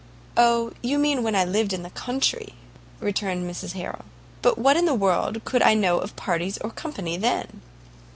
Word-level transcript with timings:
"Oh, 0.35 0.73
you 0.81 0.97
mean 0.97 1.21
when 1.21 1.35
I 1.35 1.45
lived 1.45 1.73
in 1.73 1.83
the 1.83 1.91
country," 1.91 2.55
returned 2.99 3.47
Mrs 3.47 3.73
Harrel; 3.73 4.03
"but 4.41 4.57
what 4.57 4.75
in 4.75 4.85
the 4.85 4.95
world 4.95 5.45
could 5.45 5.61
I 5.61 5.75
know 5.75 5.99
of 5.99 6.15
parties 6.15 6.57
or 6.57 6.71
company 6.71 7.17
then?" 7.17 7.61